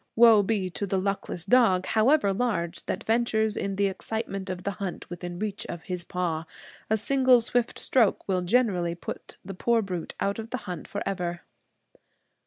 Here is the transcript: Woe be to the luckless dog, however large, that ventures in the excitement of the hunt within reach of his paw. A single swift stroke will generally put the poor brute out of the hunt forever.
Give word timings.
Woe 0.15 0.41
be 0.41 0.71
to 0.71 0.87
the 0.87 0.97
luckless 0.97 1.45
dog, 1.45 1.85
however 1.85 2.33
large, 2.33 2.87
that 2.87 3.03
ventures 3.03 3.55
in 3.55 3.75
the 3.75 3.85
excitement 3.85 4.49
of 4.49 4.63
the 4.63 4.71
hunt 4.81 5.07
within 5.11 5.37
reach 5.37 5.63
of 5.67 5.83
his 5.83 6.03
paw. 6.03 6.45
A 6.89 6.97
single 6.97 7.39
swift 7.39 7.77
stroke 7.77 8.27
will 8.27 8.41
generally 8.41 8.95
put 8.95 9.37
the 9.45 9.53
poor 9.53 9.83
brute 9.83 10.15
out 10.19 10.39
of 10.39 10.49
the 10.49 10.57
hunt 10.65 10.87
forever. 10.87 11.41